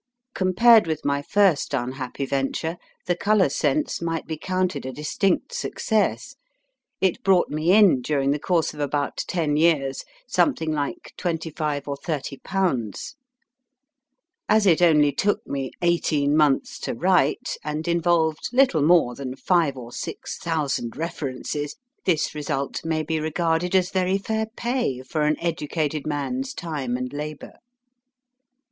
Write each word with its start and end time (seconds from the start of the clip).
Compared 0.33 0.87
with 0.87 1.05
my 1.05 1.21
first 1.21 1.75
un 1.75 1.91
happy 1.91 2.25
venture, 2.25 2.77
The 3.05 3.15
Colour 3.15 3.49
Sense 3.49 4.01
might 4.01 4.25
be 4.25 4.35
counted 4.35 4.83
a 4.83 4.91
dis 4.91 5.15
tinct 5.15 5.53
success. 5.53 6.33
It 7.01 7.21
brought 7.21 7.49
me 7.49 7.71
in, 7.71 8.01
during 8.01 8.31
the 8.31 8.39
course 8.39 8.73
of 8.73 8.79
about 8.79 9.17
ten 9.27 9.57
years, 9.57 10.03
something 10.25 10.71
like 10.71 11.13
25/. 11.19 11.87
or 11.87 11.97
3<D/. 11.97 13.13
As 14.49 14.65
it 14.65 14.81
only 14.81 15.11
took 15.11 15.45
me 15.45 15.69
eighteen 15.83 16.35
months 16.35 16.79
to 16.79 16.95
write, 16.95 17.55
and 17.63 17.87
involved 17.87 18.49
little 18.51 18.81
more 18.81 19.13
than 19.13 19.35
five 19.35 19.77
or 19.77 19.91
six 19.91 20.39
thousand 20.39 20.97
references, 20.97 21.75
this 22.05 22.33
result 22.33 22.83
may 22.83 23.03
be 23.03 23.19
regarded 23.19 23.75
as 23.75 23.91
very 23.91 24.17
fair 24.17 24.47
pay 24.57 25.03
for 25.03 25.21
an 25.21 25.35
educated 25.39 26.07
man 26.07 26.39
s 26.39 26.55
time 26.55 26.97
and 26.97 27.13
labour. 27.13 27.53